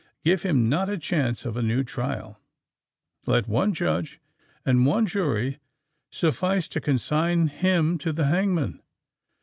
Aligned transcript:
Give 0.25 0.41
him 0.41 0.67
not 0.67 0.87
the 0.87 0.97
chance 0.97 1.45
of 1.45 1.55
a 1.55 1.61
new 1.61 1.83
trial: 1.83 2.41
let 3.27 3.47
one 3.47 3.71
judge 3.71 4.19
and 4.65 4.83
one 4.83 5.05
jury 5.05 5.59
suffice 6.09 6.67
to 6.69 6.81
consign 6.81 7.45
him 7.45 7.99
to 7.99 8.11
the 8.11 8.25
hangman! 8.25 8.81